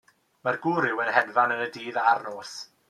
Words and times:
Mae'r 0.47 0.57
gwryw 0.63 1.03
yn 1.03 1.13
hedfan 1.19 1.55
yn 1.59 1.63
y 1.67 1.69
dydd 1.77 2.03
a'r 2.13 2.29
nos. 2.29 2.61